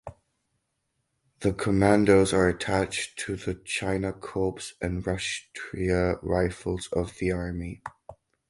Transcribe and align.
The 1.41 1.53
commandos 1.53 2.33
are 2.33 2.47
attached 2.47 3.19
to 3.19 3.35
the 3.35 3.53
Chinar 3.53 4.13
Corps 4.19 4.71
and 4.81 5.03
Rashtriya 5.05 6.17
Rifles 6.23 6.89
of 6.91 7.15
the 7.19 7.31
army. 7.31 7.83